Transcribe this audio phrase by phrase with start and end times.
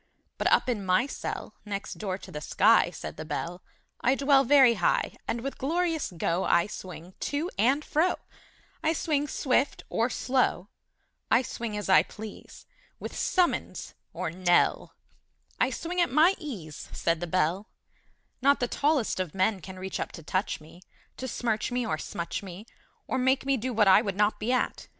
[0.39, 3.61] But up in my cell Next door to the sky, Said the Bell,
[4.03, 8.15] I dwell Very high; And with glorious go I swing to and fro;
[8.81, 10.69] I swing swift or slow,
[11.29, 12.65] I swing as I please,
[12.99, 14.95] With summons or knell;
[15.59, 17.69] I swing at my ease, Said the Bell:
[18.41, 20.81] Not the tallest of men Can reach up to touch me,
[21.17, 22.65] To smirch me or smutch me,
[23.05, 24.87] Or make me do what I would not be at!